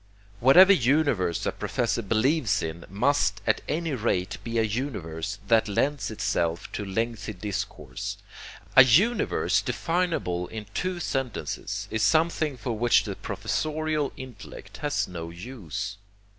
Whatever 0.39 0.73
universe 0.73 1.45
a 1.45 1.51
professor 1.51 2.01
believes 2.01 2.63
in 2.63 2.85
must 2.89 3.39
at 3.45 3.61
any 3.67 3.93
rate 3.93 4.39
be 4.43 4.57
a 4.57 4.63
universe 4.63 5.37
that 5.47 5.67
lends 5.67 6.09
itself 6.09 6.71
to 6.71 6.83
lengthy 6.83 7.33
discourse. 7.33 8.17
A 8.75 8.83
universe 8.83 9.61
definable 9.61 10.47
in 10.47 10.65
two 10.73 10.99
sentences 10.99 11.87
is 11.91 12.01
something 12.01 12.57
for 12.57 12.75
which 12.75 13.03
the 13.03 13.15
professorial 13.15 14.11
intellect 14.17 14.77
has 14.77 15.07
no 15.07 15.29
use. 15.29 15.97